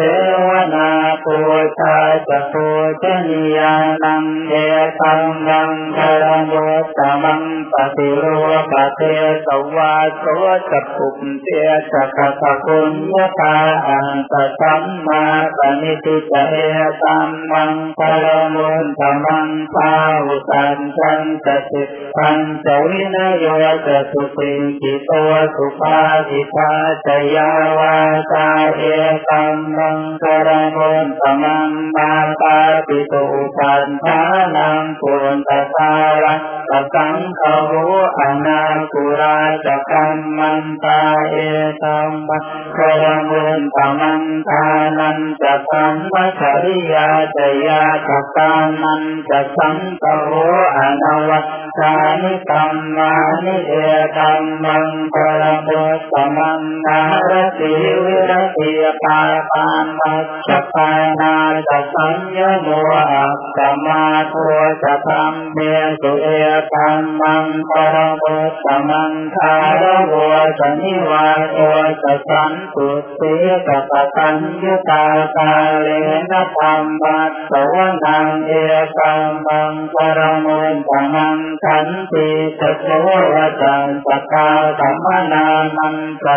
[0.48, 0.88] วนา
[1.24, 1.36] ปู
[1.78, 1.96] ชา
[2.28, 2.66] จะปู
[3.02, 3.74] ชนียา
[4.04, 4.54] นังเอ
[5.00, 6.52] ตังนังคารโม
[6.96, 8.24] ตมังปฏิโร
[8.70, 9.00] ปเท
[9.46, 10.24] สวาโส
[10.70, 11.48] จะปุมเต
[11.92, 15.22] จะกะตะคุญญาตาอันตสัมมา
[15.56, 16.54] ปณิติจะเอ
[17.02, 18.56] ตัมมังคารโม
[18.98, 19.90] ตมังสา
[20.26, 21.82] วุตันจันจะสิ
[22.16, 23.46] ปันจวินโย
[23.86, 25.10] จะสุสิงกิโต
[25.56, 26.72] สุภาสิตา
[27.06, 27.96] จยาวา
[28.32, 28.82] ตาเอ
[29.28, 30.78] ตัมมังคารโม
[31.20, 33.24] ตมังมาตาปิตุ
[33.56, 34.20] ปันทา
[34.56, 36.34] นังปุรตสาระ
[36.70, 37.86] ตสังขวุ
[38.18, 41.36] อนาคุราจะกัมมันตาเอ
[41.82, 42.44] ตัมมัง
[42.76, 43.30] คารโม
[43.76, 44.64] ตมังทา
[44.98, 51.46] นันจะสัมมัชริยาจยาจะกานันจะสังขวุอนวัต
[51.78, 53.12] สานิตัมมา
[53.44, 53.72] นิเอ
[54.16, 55.68] ตัมมังคารโม
[56.12, 57.72] ตมังนารติ
[58.04, 58.72] วิรติ
[59.02, 59.66] ปาปา
[59.98, 60.14] นั
[60.46, 61.34] ชปานา
[61.68, 62.68] จะสัญญโม
[63.12, 64.34] อัปสมาโท
[64.82, 65.58] จะธรรมเม
[66.00, 66.28] สุเอ
[66.72, 68.24] ตัมมังคารโม
[68.64, 70.12] ตมังคารโม
[70.58, 71.56] สนิวาโท
[72.02, 73.32] จะสันตุสี
[73.66, 75.04] จะปตัญญตา
[75.36, 75.88] ตาเล
[76.30, 78.52] นะธรรมัสสวนังเอ
[78.98, 80.46] ตัมมังคารโม
[80.88, 82.29] ตมังขันติ
[82.60, 82.86] สโส
[83.34, 86.36] วจันตกาสัมมนานันตะ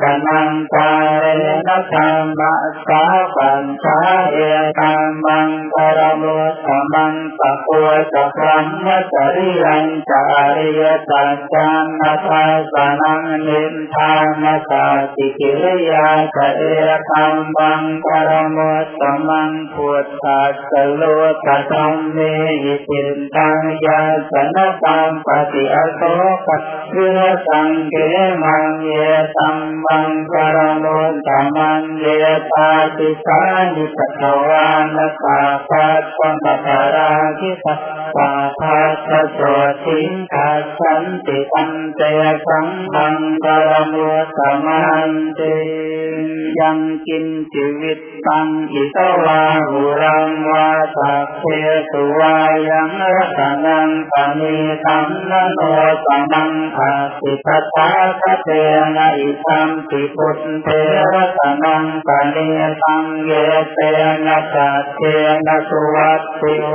[0.00, 0.88] สนังตา
[1.20, 1.24] เร
[1.66, 3.02] นะธรรมัสสา
[3.36, 3.98] ปัญชา
[4.32, 4.38] เอ
[4.78, 6.24] ตัมมังคารโม
[6.66, 10.22] ตมังปะปัวจะพรัมมจริยัญจา
[10.56, 11.70] ริยสัจจา
[12.00, 16.62] นาทาสนังนินทานัสาติกิริยาจะเอ
[17.10, 18.58] ตัมมังคารโม
[19.00, 21.02] ตมังพุทธัสสโล
[21.46, 22.18] กธรรมเม
[22.62, 26.02] หิตินตังยาสนตังปฏิอโศ
[26.46, 26.48] ก
[26.90, 27.94] เพื่อสังเก
[28.42, 28.90] มังเย
[29.36, 30.84] ตัมมังคารโม
[31.26, 32.06] ตมังเย
[32.52, 33.40] ตาติสา
[33.74, 37.66] นิสตวานสาพัสสัมปทาราคิส
[38.14, 39.38] สาพัสสโส
[39.84, 42.00] ทิงคัสสันติอันเต
[42.46, 43.94] สังมังคารโม
[44.36, 45.54] ตมันติ
[46.60, 51.44] ยังกินชีวิตตังอิตวาหุรังวาสัพเพ
[51.90, 52.36] สุวา
[52.70, 55.60] ยังรัตนังปณิตังนโน
[56.06, 56.90] สมังอา
[57.20, 57.88] ติปัสสะ
[58.22, 58.50] คเต
[58.96, 60.68] นะอิทัมปิพุทเท
[61.12, 62.36] ระตนังปะเน
[62.82, 63.30] ตังเย
[63.72, 63.78] เต
[64.26, 65.00] นะสัตเท
[65.46, 66.70] นะสุวัตติโห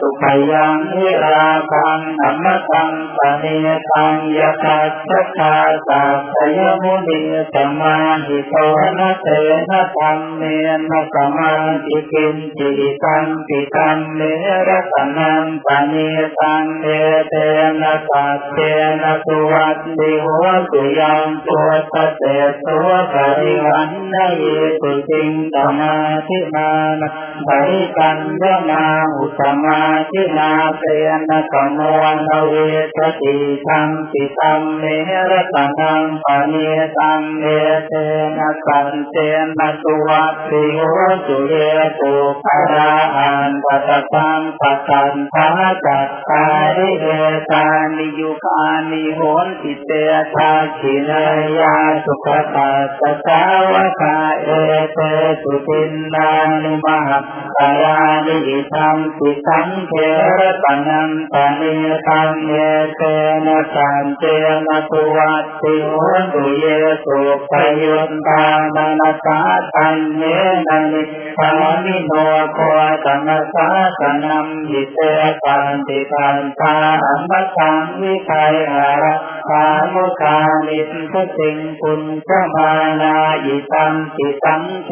[0.00, 3.45] ตุขยังวิราคังธรรมตังปะเน
[3.91, 5.55] ตังยะคัสสะคา
[5.87, 6.03] สั
[6.35, 7.21] พยมุนี
[7.53, 8.55] สมาหิโต
[8.97, 9.27] นะเต
[9.69, 10.41] นะธรรมเม
[10.89, 11.53] นะสมา
[11.85, 12.71] ธิกินจิ
[13.03, 14.21] ตังปิตังเน
[14.67, 15.93] ระตนังปะเน
[16.39, 16.87] ตังเอ
[17.29, 17.33] เต
[17.81, 18.59] นะสัตเต
[19.01, 20.25] นะสุวัตติโห
[20.71, 22.23] ตุยังตัวสเต
[22.65, 24.43] ตัวปริวันนาเย
[24.81, 25.93] ตุจิงตมา
[26.27, 26.69] ทินา
[27.01, 27.09] นะ
[27.47, 28.83] ปริกันยนา
[29.15, 29.79] อุตมา
[30.10, 30.84] ทินาเต
[31.28, 32.54] นะกมวันเว
[32.96, 33.36] ทติ
[33.66, 34.84] ทังปิตังเน
[35.30, 36.54] ระตนังปะเน
[36.98, 37.46] ตังเอ
[37.86, 37.92] เต
[38.36, 39.16] นะสันเต
[39.58, 40.78] นะสุวัตติโห
[41.26, 41.54] ตุเย
[42.00, 45.48] ตุภราอันปัตตังปัตตันทา
[45.86, 46.44] จัตตา
[46.76, 47.06] ริเอ
[47.50, 49.90] ตานิยุคานิโหนติเต
[50.34, 51.24] ชาคินา
[51.58, 54.48] ยาสุขปัสสะสาวกาเอ
[54.94, 54.98] เต
[55.42, 56.30] สุตินนา
[56.62, 57.20] นุมหะ
[57.58, 58.38] กายานิ
[58.72, 60.00] ธรรมสิสังเท
[60.38, 61.62] ระตังังปะเน
[62.08, 62.54] ตังเย
[62.96, 63.02] เต
[63.46, 64.22] นะสันเต
[64.66, 65.92] นะตุวัตติโห
[66.32, 66.64] ตุเย
[67.04, 67.18] สุ
[67.50, 67.52] ป
[67.82, 69.40] ยุตตามนัสสะ
[69.74, 70.22] ตันเย
[70.68, 71.02] นะนิ
[71.38, 71.50] สา
[71.84, 72.12] มิโน
[72.52, 72.58] โค
[73.04, 74.98] ตังสาสนัมยิเต
[75.44, 76.74] ปันติปันตา
[77.06, 78.30] อัมมตังวิไค
[78.72, 79.14] หาระ
[79.48, 80.80] สามุคานิ
[81.12, 84.90] พุสิงคุณเจมานาอิตังติตังเท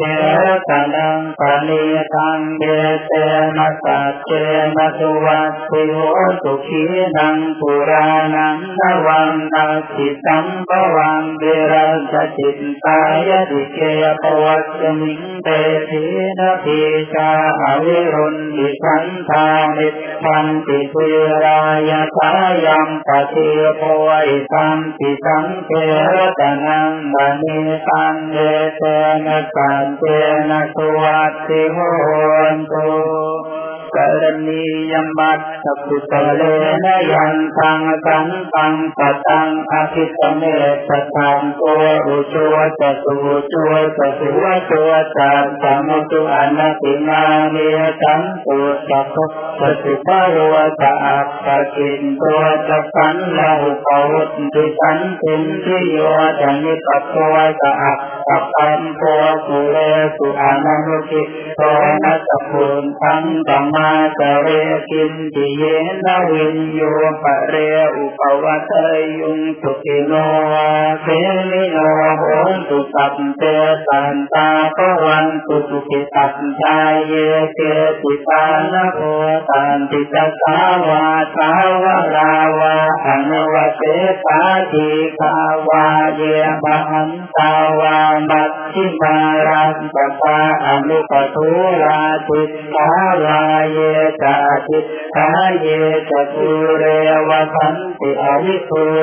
[0.67, 1.69] ตนังปะเน
[2.15, 2.63] ตังเด
[3.07, 3.11] เต
[3.57, 4.31] นะสัจเจ
[4.75, 5.99] นะสุวัตติโห
[6.43, 6.83] ตุขี
[7.17, 15.47] นังปุรานังนวังนาจิตังปวังเบรัสจิตตายดิเกยปวัสมิงเต
[15.89, 16.05] ที
[16.39, 16.79] นะพี
[17.13, 19.89] ชาอวิรุณดิสันทานิ
[20.23, 20.95] พันติเท
[21.43, 22.31] รายาทา
[22.65, 23.35] ยังปะเท
[23.77, 23.81] โพ
[24.27, 25.69] อิตังติสังเท
[26.15, 28.37] ระตนังบานิตังเอ
[28.77, 28.81] เต
[29.25, 30.03] นะสันเต
[30.49, 31.77] นะสุวัตติโห
[32.53, 32.87] นตุ
[33.95, 36.41] กรณียมัตสกุตเล
[36.83, 40.43] นยันตังสังตังปตังอภิสเม
[40.87, 41.63] ตตังโก
[42.05, 43.15] อุชัวจตุ
[43.51, 47.55] ชัวจตุวชัวจันสมุตุอนัติมาเม
[48.03, 49.15] ตังตุสัพ
[49.59, 55.97] พสุภารวะตะอัปปะกินตัวจะสันลาหุปวุตติสันตินทิโย
[56.41, 59.77] จันิปัตตัวจะอัปปะปันตัวกุเล
[60.17, 61.21] สุอนานุกิ
[61.55, 61.61] โต
[62.03, 64.47] นัสพุนทังตัมมาจเร
[64.91, 65.63] กินติเย
[66.05, 66.81] นวินโย
[67.23, 67.55] ปะเร
[67.95, 68.71] อุปวัต
[69.19, 70.13] ยุงสุติโน
[71.01, 71.07] เท
[71.49, 71.77] มิโน
[72.17, 72.23] โห
[72.69, 73.43] ตุสัพเต
[73.85, 77.13] สันตาปวันตุสุขิตัสชายเย
[77.53, 77.59] เก
[78.01, 78.99] ติตานะโพ
[79.49, 81.49] ตันติจสาวาสา
[81.83, 83.81] วราวาอนุวัเต
[84.25, 84.41] ตา
[84.71, 84.87] ที
[85.19, 85.35] คา
[85.67, 86.21] วาเย
[86.63, 87.97] บันตาวา
[88.29, 91.47] บัต ทิมารันตตาอนุปทุ
[91.81, 92.41] ราติ
[92.75, 92.89] ตา
[93.23, 93.77] วาเย
[94.21, 94.35] จา
[94.67, 94.79] ติ
[95.15, 95.27] ตา
[95.59, 95.67] เย
[96.09, 96.83] จตุเร
[97.27, 98.99] วสันติอวิสุเร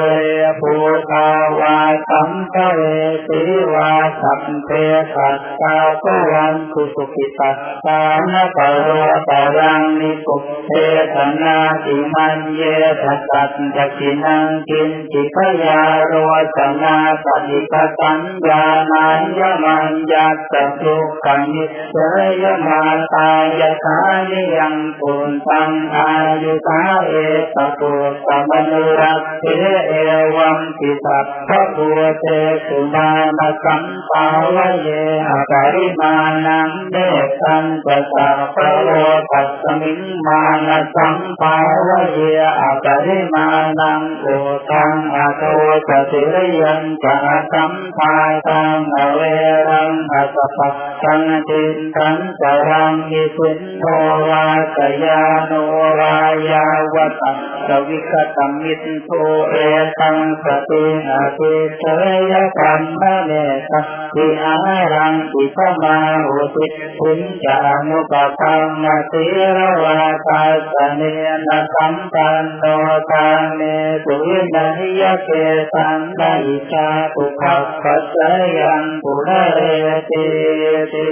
[0.60, 0.72] ภู
[1.10, 1.26] ตา
[1.58, 1.78] วา
[2.08, 2.80] สัมภเว
[3.26, 3.40] สี
[3.72, 4.70] วาสัพเพ
[5.14, 8.88] สัตตาปวันคุสุขิตัสสานปะโร
[9.28, 10.70] ปะรังนิปุเท
[11.14, 12.62] ตนาติมันเย
[13.02, 13.42] ทัสสั
[13.76, 16.14] จกินังกินจิพยาโร
[16.56, 19.59] สนาปฏิปสัญญานัญญมั
[19.90, 21.96] นยัตตสุขังนิเส
[22.42, 22.82] ยมา
[23.14, 23.98] ตายคา
[24.30, 26.08] นิยังปุนตังอา
[26.42, 27.12] ยุตาเอ
[27.54, 29.44] ตปุตตมนุรัตเท
[29.88, 29.92] เอ
[30.36, 31.88] วังติสัพพะพุ
[32.20, 32.26] เต
[32.66, 34.88] สุมาณสัมปาวเย
[35.28, 36.14] อปริมา
[36.46, 36.96] ณังเด
[37.40, 38.88] สันตสัพพะโล
[39.32, 42.18] ตัสมิงมาณสัมปาวเย
[42.60, 43.48] อปริมา
[43.80, 44.26] ณังโอ
[44.70, 45.42] ตังอโต
[45.86, 47.14] สติรยันจะ
[47.52, 48.14] สัมภา
[48.48, 49.20] ตังอเว
[49.68, 50.68] รังอัสสะ
[51.02, 53.84] สังจินตังจรังยิสุนโน
[54.28, 55.52] วาสยาโน
[55.98, 56.16] วา
[56.50, 59.10] ยาวตังสวิคตมิตโท
[59.50, 59.54] เอ
[60.00, 61.84] ตังสติอาทิเต
[62.30, 63.32] ยกัมมะเน
[63.70, 63.72] ต
[64.14, 64.54] ติอา
[64.94, 66.66] รังติสมาหุติ
[66.98, 67.56] พุญจา
[67.88, 69.24] นุปปังนาติ
[69.56, 71.02] รวาตาสเน
[71.46, 72.64] นะสัมปันโน
[73.10, 73.62] ทาเน
[74.04, 74.66] สุวินั
[75.00, 75.30] ยเก
[75.72, 78.16] สังนาอิชาปุขัปปัส
[78.58, 81.06] ยังปุระ වරේති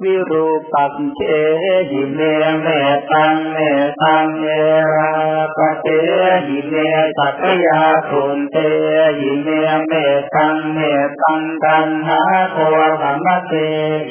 [0.00, 4.28] විරූපං චේ හිමේ මේ සං මේ සං
[5.88, 5.94] เจ
[6.46, 6.74] หิเมเม
[7.18, 8.56] ตังเมตังเอราปเตหิเมสัตยาปุนเต
[9.18, 9.48] หิเมเม
[9.86, 9.92] เม
[10.34, 10.78] ตังเม
[11.20, 12.20] ตังตันหา
[12.52, 12.56] โค
[13.00, 13.52] ธรรมเก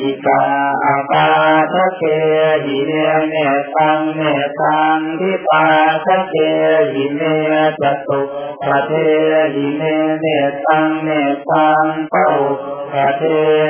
[0.02, 0.44] อิกา
[0.84, 1.28] อาปา
[1.72, 2.04] ทะเก
[2.64, 2.92] หิเม
[3.30, 3.34] เม
[3.76, 4.20] ตังเม
[4.62, 5.66] ตังทิปา
[6.06, 6.36] ทะเก
[6.92, 7.22] หิเม
[7.82, 8.22] จตุ
[8.66, 8.92] ปะเท
[9.54, 9.82] หิเม
[10.20, 10.26] เม
[10.66, 11.08] ตังเม
[11.50, 12.48] ตังปะอุ
[12.94, 13.22] ปะเท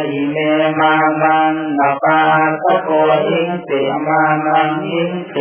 [0.09, 0.37] หิเม
[0.79, 2.19] มามังนาปา
[2.63, 2.89] ทะโก
[3.27, 3.69] อิงเส
[4.07, 5.35] มามังอิงเส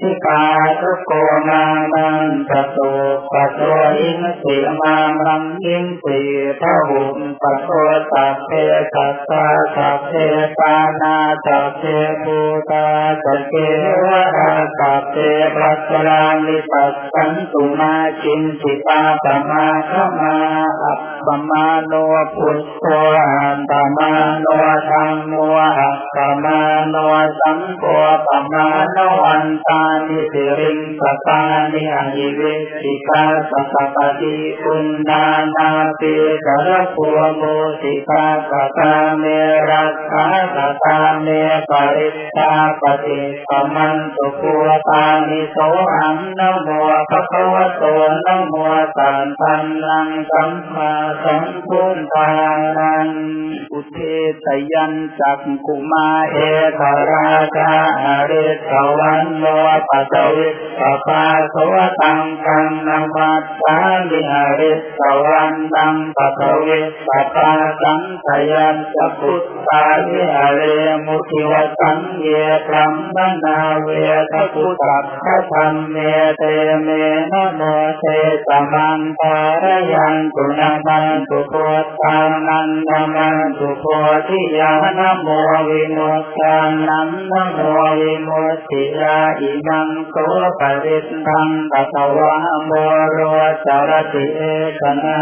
[0.00, 0.42] ทิปา
[0.80, 1.12] ทะโก
[1.48, 2.92] มามังจตุ
[3.32, 3.60] ปะโต
[4.00, 4.44] อิงเส
[4.80, 6.04] มามังอิงเส
[6.60, 7.70] พระหุมปะโต
[8.10, 8.50] สัพเพ
[8.94, 10.12] สัตตาสัพเพ
[10.58, 11.82] ปานาสัพเพ
[12.22, 12.38] ภู
[12.70, 12.86] ตา
[13.24, 13.52] สัพเพ
[14.02, 14.24] วะ
[14.78, 15.16] สัพเพ
[15.56, 20.36] ปัสสรานิปัสสันตุมาชินสิปาปมาขมา
[20.82, 21.92] อัปปมาโน
[22.36, 22.86] พุทโธ
[23.24, 24.46] อันตมาโน
[24.88, 25.32] ธรรมโม
[25.78, 26.96] อัปปมาโน
[27.40, 27.84] สังโฆ
[28.26, 32.40] ปมาโนอันตานิสิริงสตานิอหิเว
[32.80, 35.24] สิกาสัพปติอุณนา
[35.56, 35.70] นา
[36.00, 36.14] ปิ
[36.46, 37.42] กระพัวโม
[37.80, 39.24] สิกาสตาเม
[39.68, 41.26] รักขาสตาเม
[41.70, 44.54] ปริตตาปฏิปมันตุภู
[44.88, 45.56] ตานิโส
[45.94, 46.68] อังนโม
[47.10, 47.82] ภะคะวะโต
[48.26, 48.54] นโม
[48.96, 52.32] สันตันนังสัมมาสัมพุทธา
[52.78, 53.08] นัง
[53.72, 53.98] อุเท
[54.44, 56.36] ตยันจักกุมาเอ
[56.80, 57.72] ตราชา
[58.04, 59.44] อริสวันโน
[59.88, 61.56] ปัสวิปปาโส
[62.00, 63.76] ตังกังนมัสสา
[64.08, 67.50] มิอริสวันตังปัสวิปปา
[67.82, 70.60] สังขยันจะพุทธาวิหเร
[71.06, 72.28] มุทิวสังเย
[72.66, 73.88] พรัมมนาเว
[74.32, 75.04] ทพุทธัพ
[75.50, 75.96] ธรรมเม
[76.36, 76.42] เต
[76.82, 76.88] เม
[77.32, 77.60] นะโม
[77.98, 78.04] เท
[78.46, 81.52] สมังปารยังตุนามันตุโพ
[82.02, 83.84] ธานันนามันตุโพ
[84.28, 85.28] ธิยานโม
[85.68, 85.98] วิโม
[86.36, 86.56] ตา
[86.88, 87.32] นันโม
[88.00, 90.16] วิโมตติยาอิมังโก
[90.60, 92.70] ปริตทังตัตวะโม
[93.12, 93.18] โร
[93.66, 94.40] จารติเอ
[94.80, 95.20] กนา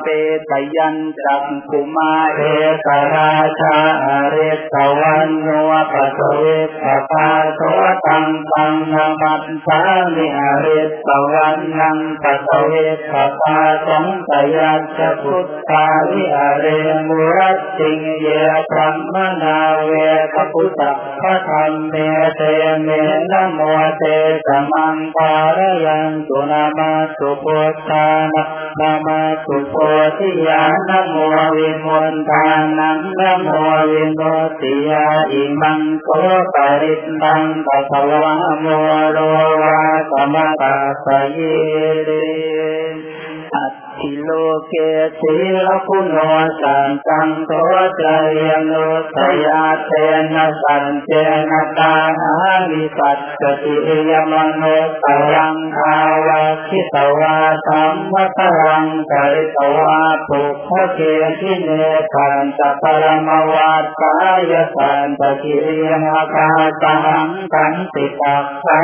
[0.00, 0.06] เป
[0.50, 2.40] ตยันจักกุมาเอ
[2.86, 5.48] กราชาอริสวันโน
[5.92, 6.42] ปัสเว
[6.82, 7.60] ปปาโส
[8.06, 9.80] ตังตังนามัสสา
[10.14, 12.72] มิอริสวันนังปัสเว
[13.10, 16.66] ปปาสังสยัจพุทธาวิอเร
[17.06, 18.26] มุรัตติงเย
[18.70, 19.90] พรหมนาเว
[20.34, 20.80] ทพุทธ
[21.20, 21.94] พระธรรมเม
[22.36, 22.40] เต
[22.82, 22.88] เม
[23.30, 23.60] นะโม
[23.97, 24.03] เต
[24.47, 28.43] สมังปารยังตุนามาสุพุทธานะ
[28.79, 29.73] นามาสุโพ
[30.17, 31.15] ธิยานโม
[31.57, 32.45] วิมุตตา
[32.77, 33.49] นังนโม
[33.91, 36.09] วิมุตติยาอิมังโก
[36.53, 38.65] ปริตตังปัสสวะโม
[39.11, 39.17] โร
[39.61, 39.79] วา
[40.11, 41.55] สมตาสยิ
[42.07, 42.29] ริ
[43.55, 44.30] อัต ถิโล
[44.68, 44.74] เก
[45.20, 45.34] สี
[45.66, 46.18] ลคุโน
[46.60, 47.52] สันตังโต
[48.00, 48.02] จ
[48.38, 48.72] ยโน
[49.14, 49.92] สยาเต
[50.34, 51.10] นะสันเจ
[51.50, 52.32] นะตานา
[52.70, 53.76] มิปัสสติ
[54.10, 54.62] ยมโน
[55.02, 61.00] สยังอาวาคิตวาสัมมตรังกริตวาปุพเก
[61.40, 61.70] ทิเน
[62.12, 64.14] ขันตปรมวาสา
[64.50, 66.48] ยสันตกิริยมคา
[66.82, 68.80] สังกันติปัสสะ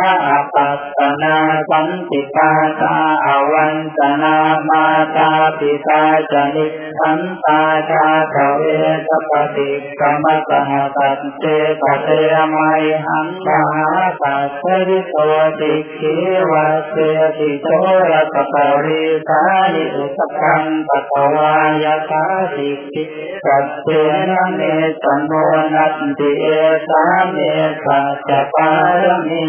[0.55, 1.37] ปัสสนา
[1.71, 2.51] สันติปา
[2.81, 4.37] ตาอวันตนา
[4.69, 6.68] มาตาปิตาจนิ
[7.00, 8.64] สันตาชาเทเว
[9.08, 11.46] สปฏิกรรมสหตัตเจ
[11.82, 12.10] ปเต
[12.54, 13.90] มัยหังมหา
[14.22, 15.16] ตัสริโต
[15.60, 16.14] ติขี
[16.52, 16.96] วัสเส
[17.38, 17.68] ติโต
[18.12, 19.42] ระตปริสา
[19.74, 23.04] นิอุสกังปะตวายาคาสิกิ
[23.44, 23.90] สัจเจ
[24.30, 24.60] นะเม
[25.02, 25.34] สันโน
[25.74, 26.46] นัตติเอ
[26.88, 27.38] สาเม
[27.84, 29.48] สัจปารมี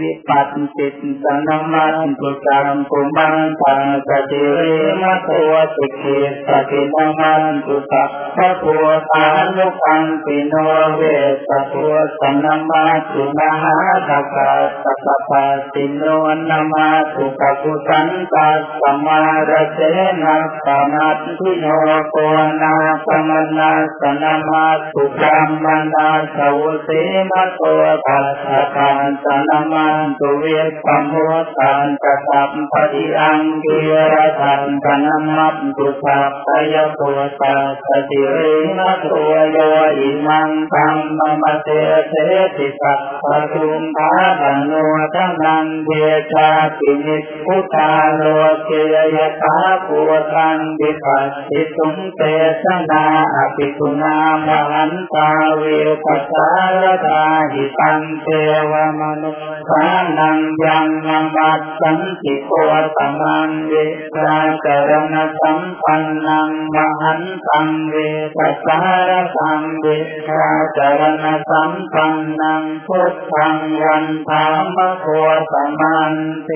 [0.00, 0.46] วิปัส
[0.76, 4.58] สิตสันมันตุจังปุมังตังสติเร
[5.02, 10.54] มัตวสิกิสตินมันตุสัพพะพัวตานุปังปิโน
[10.94, 11.00] เว
[11.48, 13.76] สพัวสนมาตุนาหา
[14.08, 14.50] ตกา
[14.82, 16.02] สัพพะสิโน
[16.50, 19.20] นามาตุกักุสันตัสสมา
[19.50, 19.80] ระเจ
[20.22, 21.64] นะปานัตถิโน
[22.10, 22.16] โก
[22.62, 22.74] นา
[23.06, 27.62] ปมนาสนมาตุกรรมนาสวุสิมัตโต
[28.06, 30.44] ปัสสะกันสนมาตุเว
[30.84, 31.12] ปโม
[31.58, 33.76] ตันตสัพพติอังกิ
[34.12, 37.00] ระทันกนัมมัตตุสัพพยโพ
[37.40, 37.56] ตั
[37.88, 38.38] สติเร
[38.76, 39.58] นตัวโย
[39.98, 41.68] อิมังตัมมมเต
[42.08, 42.12] เส
[42.56, 44.10] ติสัพพทุมภา
[44.40, 44.72] บันโน
[45.14, 45.90] ทนังเด
[46.32, 48.22] ชาปินิพุตาโล
[48.64, 48.70] เก
[49.14, 49.98] ยตาปู
[50.34, 52.20] ตังดิปัสสิตุงเต
[52.62, 53.04] สนา
[53.36, 55.64] อภิกุณามหันตาเว
[56.04, 56.46] ปัสสา
[56.82, 58.26] รตาหิตังเท
[58.70, 59.30] วมนุ
[59.68, 59.86] ทา
[60.18, 62.52] นังยังนมัสสันติโก
[62.96, 63.72] ตมังเว
[64.14, 67.94] สาจรณสัมปันนังมหันตังเว
[68.36, 69.86] สสารสังเว
[70.28, 70.44] สา
[70.76, 74.44] จรณสัมปันนังพุทธังวันธา
[74.76, 75.06] มโค
[75.52, 76.50] ตมันเต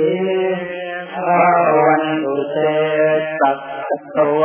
[0.52, 4.43] วัน භගවන්තු සේත්තස්ස ตสักตัว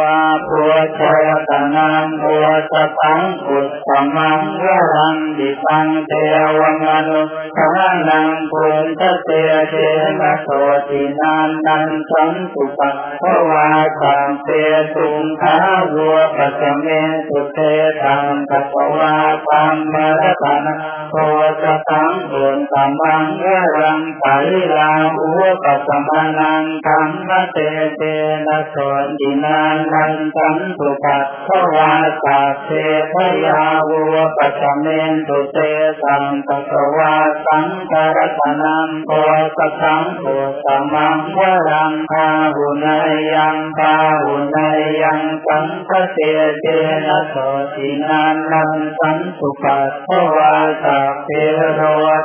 [0.48, 6.12] ผัวชยตนังผัวสตังกุตตมังวรังดิตังเท
[6.58, 7.22] วมนุ
[7.56, 9.30] ทานังปุณทเต
[9.68, 9.74] เท
[10.20, 10.48] นะโส
[10.88, 13.68] ตินันนันสันตุปัสสวา
[14.00, 14.48] สังเต
[14.94, 15.56] ตุงขา
[15.94, 16.86] วัวปัสเม
[17.28, 17.58] ตุเต
[18.02, 19.14] ตังปัสวา
[19.46, 20.66] ปัมมรตัน
[21.10, 21.14] โท
[21.62, 23.44] สตังปุณตมังว
[23.80, 27.58] รังปาริลาหัวปัสมนังธรรมเต
[27.96, 28.02] เต
[28.46, 28.76] นะโส
[29.20, 29.60] ตินา
[29.92, 31.92] นันตันตุปัสสวา
[32.24, 32.68] สัพเพ
[33.12, 33.14] พ
[33.44, 35.58] ยาวัวปัสเมนตุเต
[36.02, 37.14] สังปัสวา
[37.46, 39.10] สังกรตนังโพ
[39.56, 40.24] สสังโพ
[40.64, 41.38] สมังว
[41.72, 42.86] รังคาหุน
[43.34, 44.56] ยังคาหุน
[45.02, 46.18] ยังสังฆเต
[46.60, 46.66] เต
[47.08, 47.34] นะโส
[47.74, 51.28] ตินานันตันตุปัสสวาสัพเพ
[51.74, 51.80] โร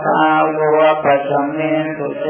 [0.05, 2.25] ทาวัวปัสเมนตุเต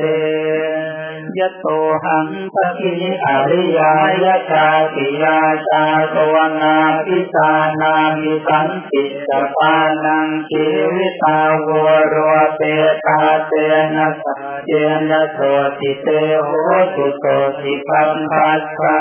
[1.39, 1.65] ยโต
[2.03, 2.93] หังปกิ
[3.25, 6.17] อริยายชาติยาชาโต
[6.61, 11.69] นาพิสานามิสันติสปานังชีวิตาว
[12.07, 12.15] โร
[12.55, 12.61] เต
[13.05, 13.51] ตาเต
[13.95, 14.71] นะสัจเจ
[15.09, 15.37] นะโส
[15.79, 16.07] ติเต
[16.45, 16.49] โห
[16.95, 17.25] ตุโต
[17.61, 18.99] ติปัมภัสสะ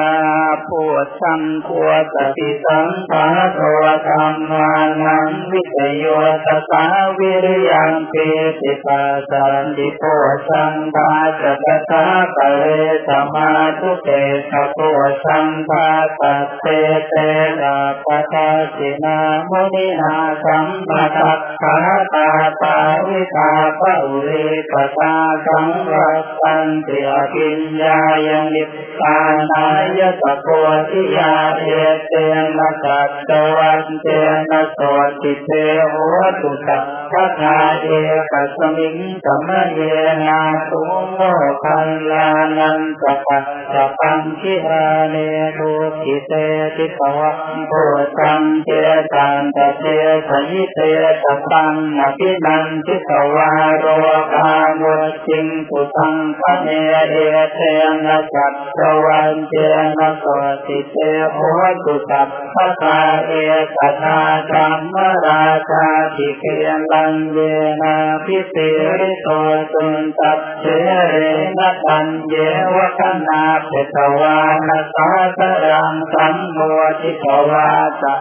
[0.67, 1.81] พุทธังพุ
[2.13, 3.61] ทติสังฆาโต
[4.07, 4.71] ธรรมา
[5.05, 6.05] นังวิเศโย
[6.47, 6.85] ตสา
[7.19, 8.15] วิริยังเป
[8.61, 10.03] ติปัสสันติโพ
[10.49, 11.11] ชังภา
[11.41, 12.65] จัตตาปะเร
[13.07, 14.09] สมาทุเต
[14.51, 14.79] สะโพ
[15.25, 15.87] ชังภา
[16.19, 16.67] สัตเต
[17.09, 17.15] เต
[17.61, 21.77] นะปะทาสินามุนินาสัมปะทัคขา
[22.15, 22.29] ตา
[22.63, 24.31] ตาวิตาปะอุเร
[24.73, 25.15] ปตา
[25.47, 26.11] สังรั
[26.43, 29.19] สันติอกิญญายังนิพพา
[29.51, 29.67] นา
[29.99, 30.49] ยะตะโพ
[30.91, 31.65] ธิยาเอ
[32.07, 32.13] เต
[32.57, 34.07] นะสัจวันเต
[34.51, 34.79] นะโส
[35.21, 35.51] ติเต
[35.91, 35.95] โห
[36.41, 36.79] ตุสั
[37.11, 37.89] พพทาเอ
[38.33, 39.81] กสมิงสมเย
[40.27, 41.21] นาตุโม
[41.63, 45.17] คันลานันตปัสสะปังคิหาเน
[45.57, 46.33] ทุกิเต
[46.77, 47.33] ติภวะ
[47.69, 47.73] โพ
[48.19, 48.71] ตังเจ
[49.15, 49.85] ตันตเต
[50.29, 50.79] สยิเต
[51.23, 53.87] ตปังอภินันทิสวาโร
[54.33, 54.95] กามุ
[55.27, 56.69] จิงปุตังพะเน
[57.11, 57.15] เอ
[57.55, 57.61] เต
[58.05, 59.55] นะจัตตวันเจ
[59.99, 60.25] นะโส
[60.67, 60.97] ติเต
[61.33, 61.39] โห
[61.85, 63.33] ตุสัพพะทาเอ
[63.77, 64.95] กตาธรรม
[65.27, 66.45] ราชาทิเก
[66.93, 67.39] ลังเย
[67.83, 68.57] นาพิเศ
[69.01, 69.29] ริโต
[69.73, 70.65] สุนตัสเช
[71.11, 71.17] เร
[71.59, 72.35] นะตัญเย
[72.75, 76.59] วะคนาเปตวานะสาสรังสัมโม
[77.01, 77.69] ทิภวา
[78.03, 78.15] จะ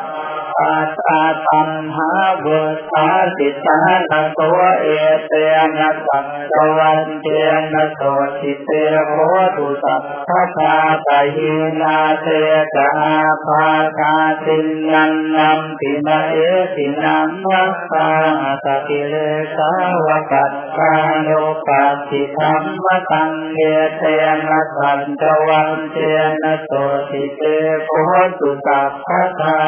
[0.59, 2.09] อาตาตัมหา
[2.43, 2.59] บุ
[2.93, 3.77] ตาติตา
[4.09, 4.87] นะตัวเอ
[5.27, 5.33] เต
[5.77, 6.19] นะสั
[6.55, 7.25] จวันเต
[7.73, 8.01] นะโส
[8.39, 8.69] ติเต
[9.07, 9.13] โห
[9.55, 10.75] ตุสัพพะทา
[11.07, 12.27] ตาหินาเต
[12.75, 12.89] กา
[13.45, 14.15] ภาคา
[14.45, 14.57] ติ
[14.91, 16.35] นันนัมปินะเอ
[16.75, 18.09] ตินัมมัสสา
[18.63, 19.15] ตติเล
[19.55, 19.71] สา
[20.05, 20.93] วกัตตา
[21.27, 23.59] นุปัสสิธรรมตังเอ
[23.97, 24.03] เต
[24.49, 25.97] นะสัจวันเต
[26.41, 26.71] นะโส
[27.09, 27.41] ติเต
[27.85, 27.91] โห
[28.39, 29.61] ตุสัพพะทา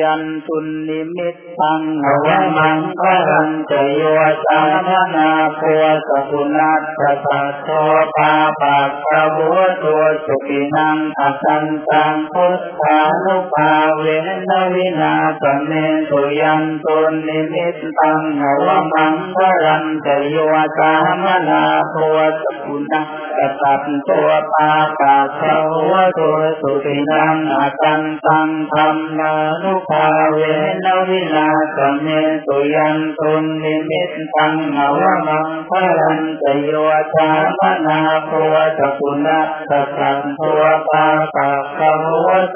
[0.00, 0.56] ยยันตุ
[0.88, 4.02] นิมิตตังอวมังครันจโย
[4.44, 6.82] สามนาปัวสกุนัต
[7.24, 7.68] สัตโต
[8.16, 8.78] ปาปะ
[9.10, 9.38] กะโว
[9.82, 14.04] ตัวสุขินังอสันตังพุทธานุภาเว
[14.48, 15.70] นวินาสเม
[16.10, 20.36] ตุยันตุนิมิตตังอวมังครันจโย
[20.78, 23.02] สามนาปัวสกุนั
[23.38, 24.10] ตสัตโต
[24.52, 28.88] ปาปะกะโวตัวสุขินังอสันตังธรร
[29.18, 30.40] มานุภาเว
[30.84, 32.06] นวินาสเม
[32.46, 36.70] ตุยันตุนิมิตตังอวมังพลันจโย
[37.14, 38.30] ชามนาโพ
[38.78, 42.04] สกุณะสสันตัวปาปะขโม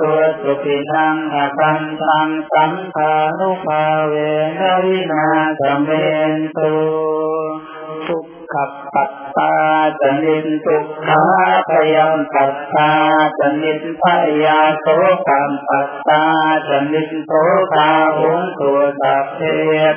[0.01, 4.15] ตัวสุขินังอคันตังสังขานุภาเว
[4.59, 5.25] นวินา
[5.61, 5.89] สเม
[6.57, 6.73] ตุ
[7.69, 7.76] ทุ
[8.57, 8.59] ข
[8.95, 9.55] ปัตตา
[10.01, 11.23] จนินทุกขา
[11.69, 12.91] พยังปัตตา
[13.39, 14.05] จนินพ
[14.45, 14.87] ยาโส
[15.29, 16.23] กัมปัตตา
[16.69, 17.33] จนินโส
[17.75, 19.41] กาหุงตัวสัพเพ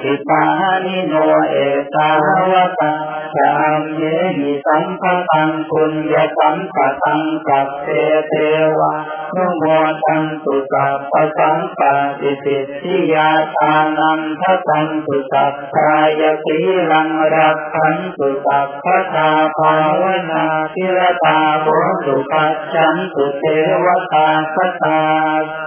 [0.03, 0.43] ติปา
[0.85, 1.13] นิโน
[1.49, 1.55] เอ
[1.95, 2.09] ตา
[2.51, 2.93] วตา
[3.37, 4.03] จามเย
[4.37, 7.87] หิสัมภตังคุณยสัมปตังสัพเพ
[8.27, 8.33] เท
[8.77, 8.93] วะ
[9.35, 9.63] นุโม
[10.03, 11.79] ตันตุสัพพสังป
[12.19, 16.57] ติสิทธิยาตานังทัตังตุสัพพายสี
[16.91, 21.65] ลังรักขันตุสัพพทาภาวนาทิรตาโห
[22.05, 23.43] ตุปัจจันตุเท
[23.85, 25.01] วตาสตา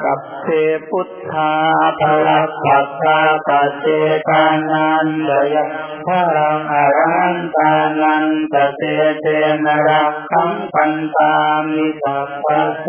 [0.03, 0.47] สัพเพ
[0.89, 1.53] พุทธา
[2.01, 3.87] ภลักขัตาปัจเจ
[4.29, 5.57] กานันเดย
[6.07, 8.83] พรังอรันตานันตเต
[9.21, 9.27] เต
[9.65, 11.35] นรักขังปันตา
[11.73, 12.87] มิสัพพะโส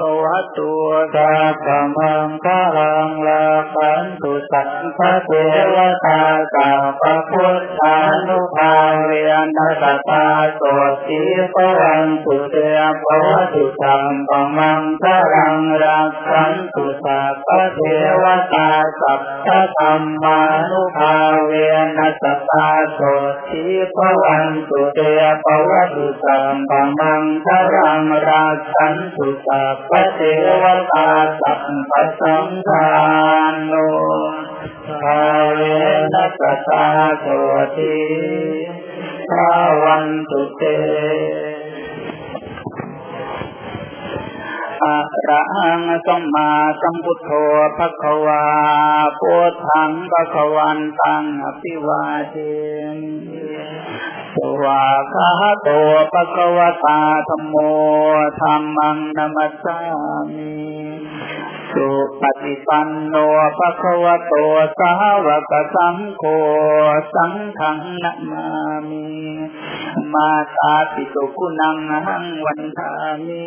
[0.00, 0.24] ภว
[0.56, 2.46] ตัวสัพพมังค
[2.76, 5.30] ลังลาขันตุสัพพเท
[5.74, 6.22] วตา
[6.54, 7.96] สัพพะพุทธา
[8.26, 9.10] นุภาเว
[9.56, 10.62] นัสตาโส
[11.06, 11.22] ติ
[11.54, 12.56] ปวันตุเต
[13.02, 17.80] ภวตุสัมปมังคลังรักขันตุสัพพะเท
[18.22, 18.70] วตา
[19.00, 20.38] สัพพะธรรมา
[20.70, 21.16] นุภา
[21.46, 21.52] เว
[21.96, 23.00] นัสตาโส
[23.48, 23.64] ติ
[23.96, 25.00] ปวันตุเต
[25.44, 30.20] ภวตุสัมปมังคลังรักขันตุสัพพะเท
[30.62, 31.08] วตา
[31.40, 31.60] สัพ
[31.90, 32.88] พะสังฆา
[33.70, 33.88] นุ
[35.00, 35.20] ภา
[35.54, 35.60] เว
[36.14, 36.86] นัสตา
[37.20, 37.26] โส
[37.76, 37.98] ติ
[39.30, 39.50] ภา
[39.82, 40.62] วันตุเต
[44.82, 47.30] อะระหังสัมมาสัมพุทโธ
[47.76, 48.44] ภะคะวา
[49.18, 52.34] พุทธังภะคะวันตังอภิวาเท
[53.00, 53.42] มิ
[54.34, 54.82] สวา
[55.14, 55.30] กา
[55.62, 55.68] โต
[56.12, 57.54] ภะคะวตาธัมโม
[58.40, 59.78] ธัมมังนัมสสา
[60.34, 60.52] มิ
[61.72, 61.88] สุ
[62.20, 63.14] ปฏิปันโน
[63.58, 64.32] ภะคะวะโต
[64.78, 64.92] สา
[65.26, 66.24] วกสังโฆ
[67.14, 68.46] สังฆังนะมา
[68.88, 69.04] มิ
[70.12, 72.90] มาตาปิตุกุนังหังวันทา
[73.26, 73.44] มิ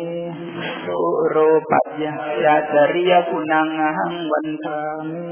[0.84, 0.98] สุ
[1.28, 1.36] โร
[1.70, 1.86] ปัญ
[2.44, 5.28] ญาจริยกุณังหังวันทามิ